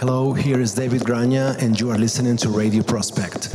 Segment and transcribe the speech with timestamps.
[0.00, 3.54] Hello, here is David Granha, and you are listening to Radio Prospect.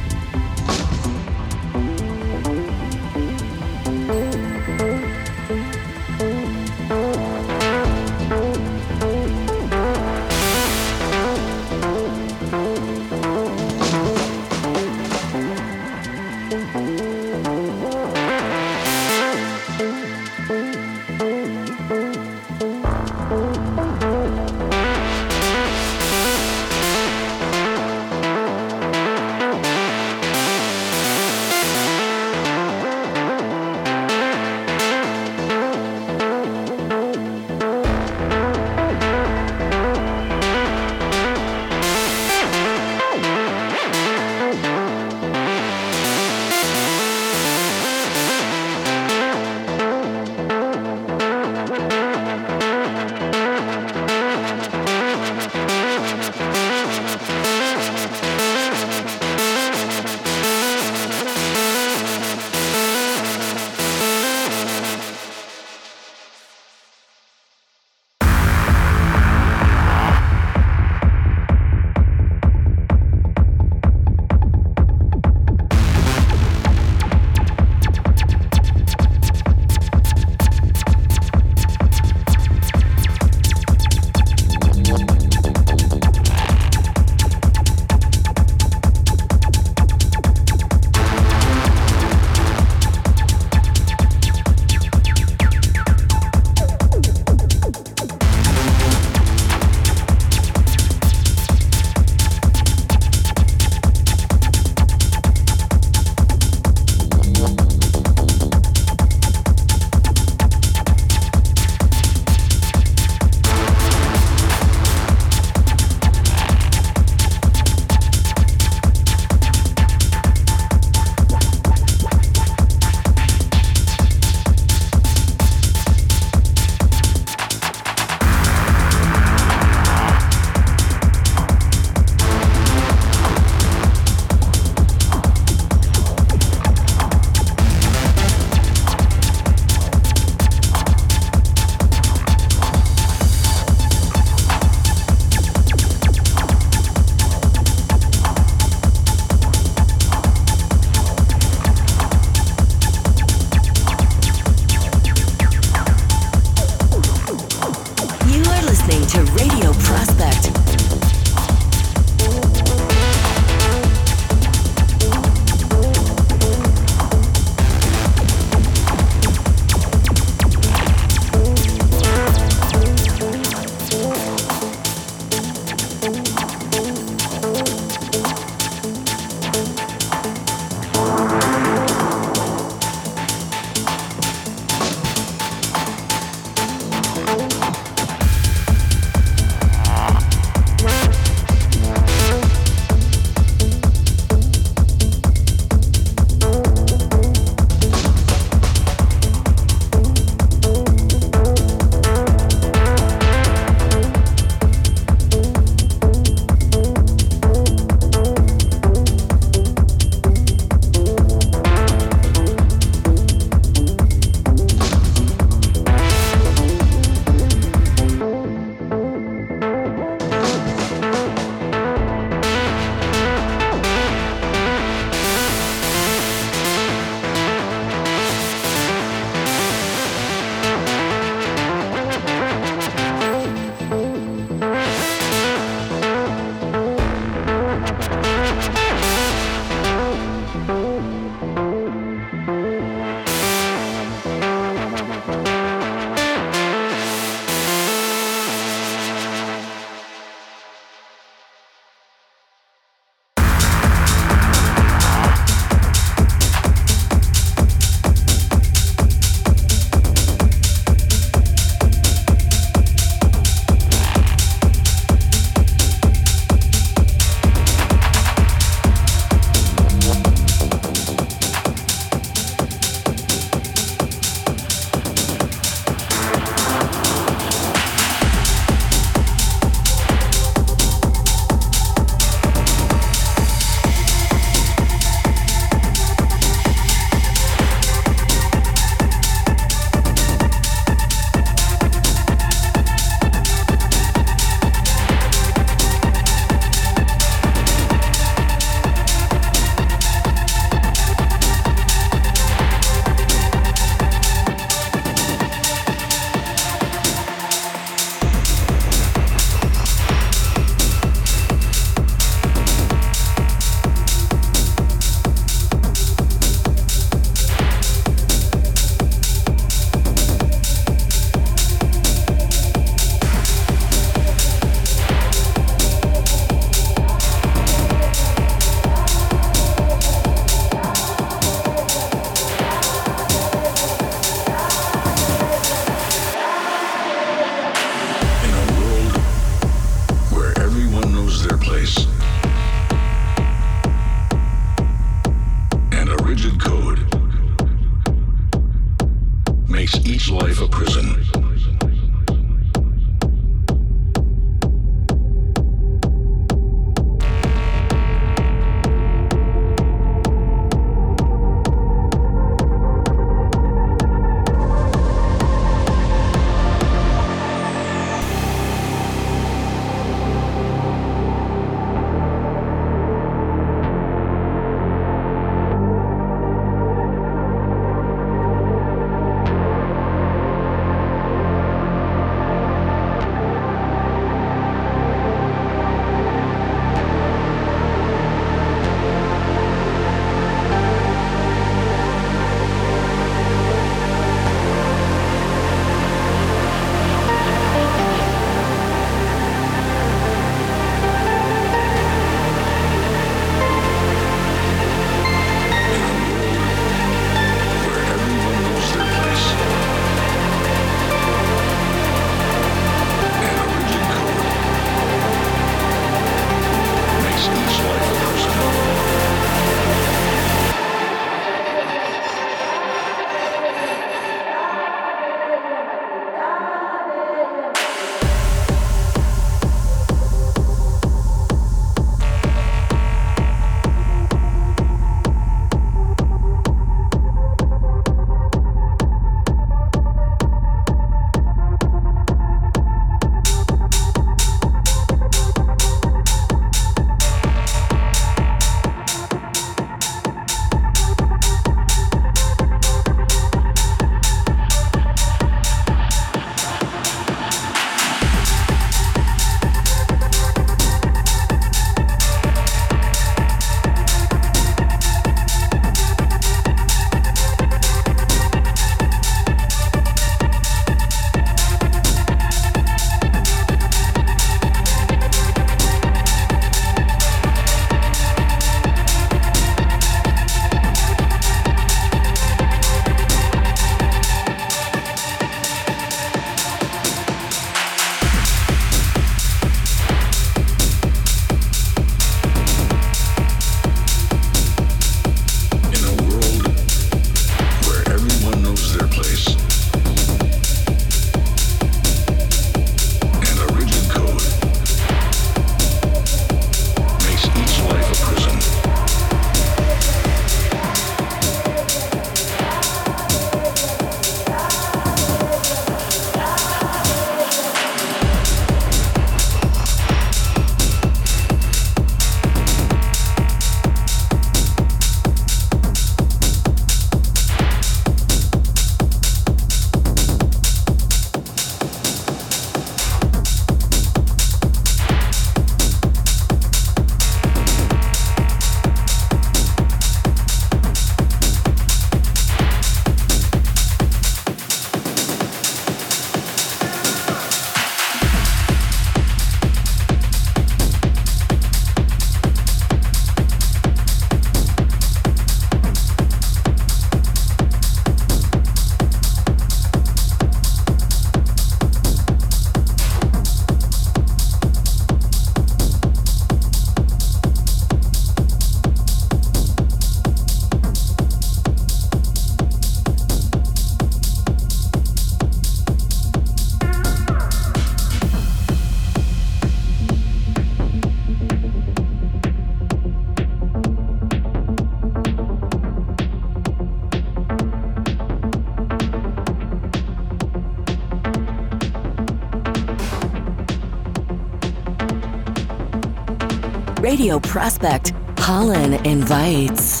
[597.00, 600.00] Radio Prospect, Holland invites.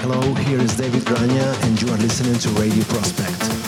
[0.00, 3.61] Hello, here is David Granha, and you are listening to Radio Prospect.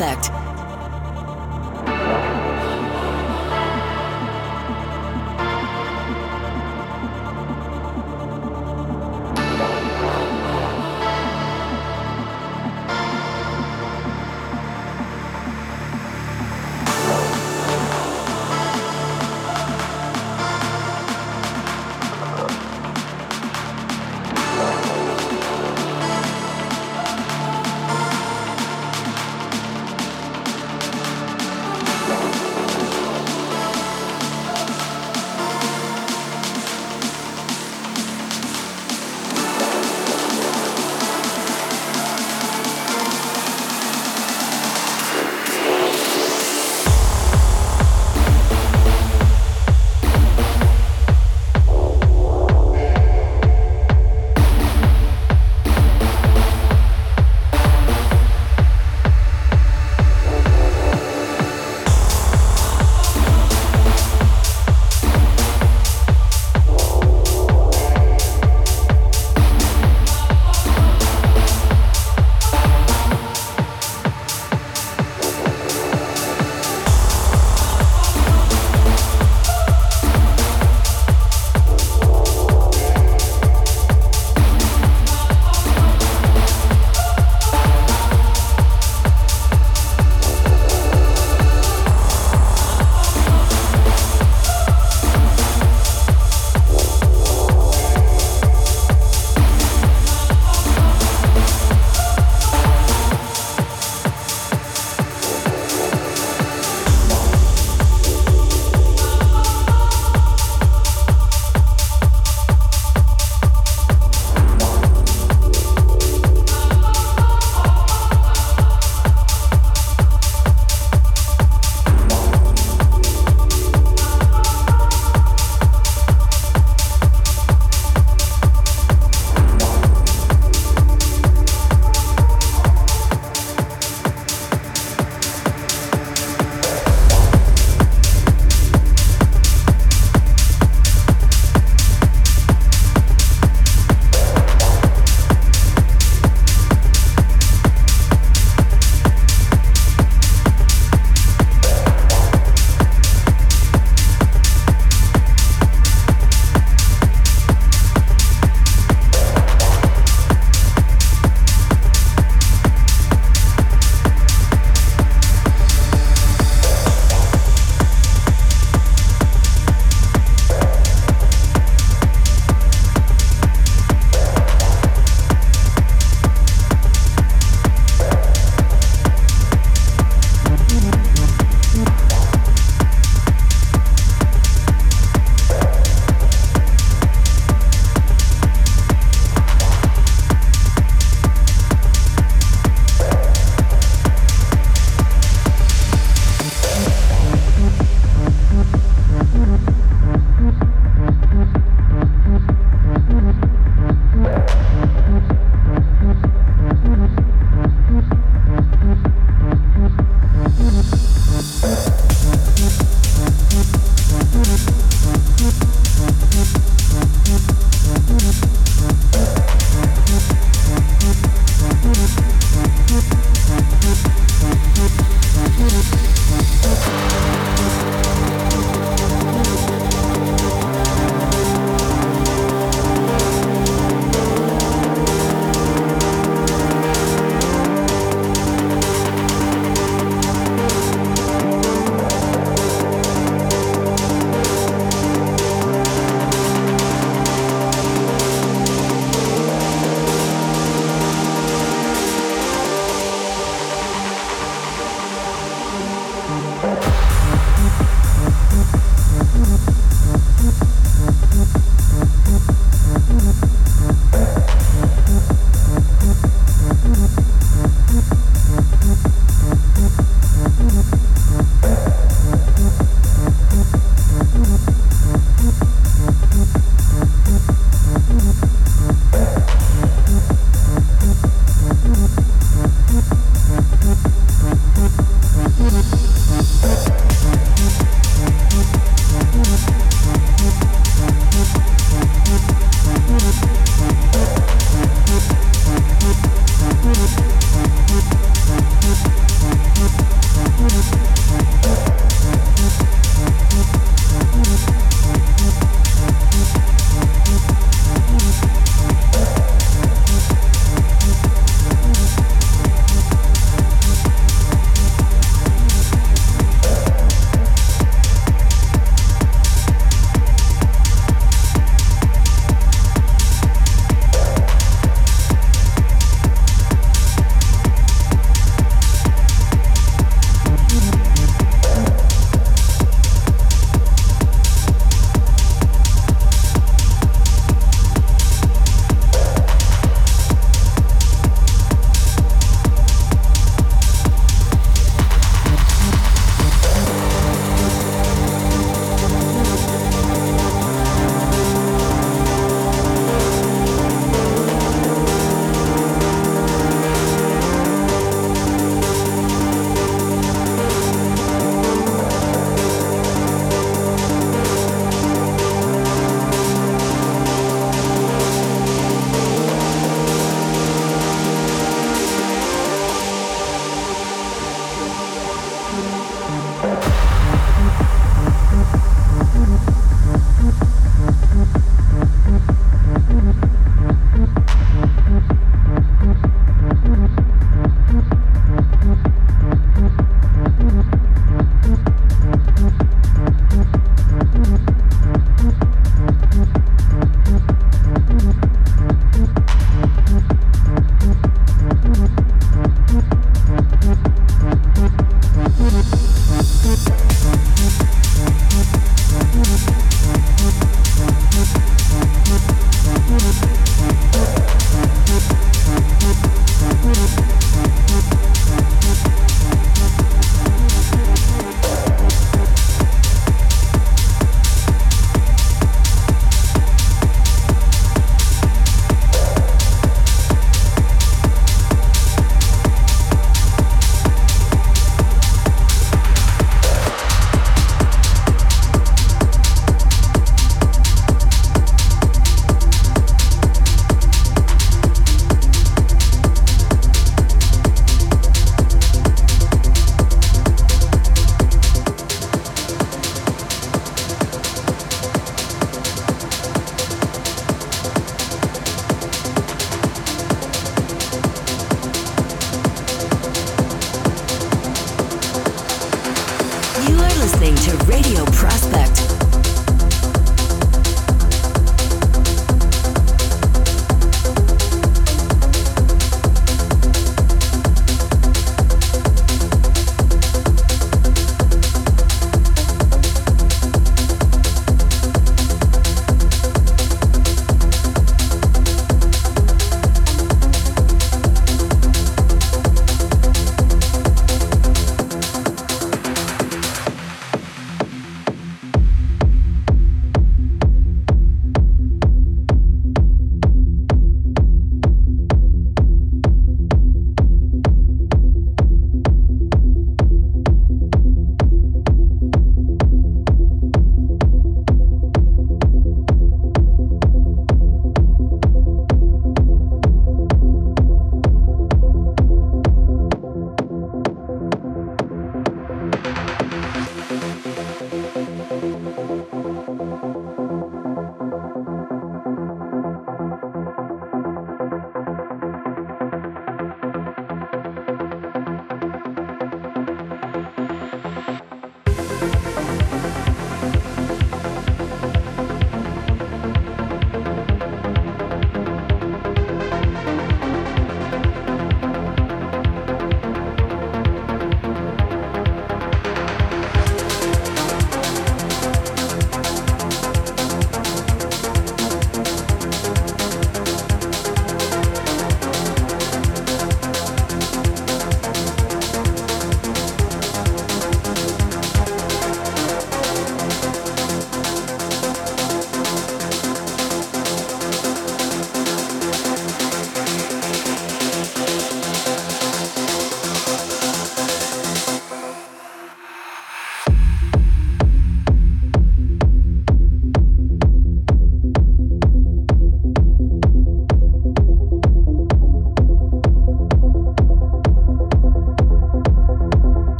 [0.00, 0.29] Prospect.